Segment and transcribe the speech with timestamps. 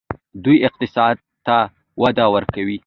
[0.43, 1.17] دوی اقتصاد
[1.47, 1.57] ته
[2.01, 2.77] وده ورکوي.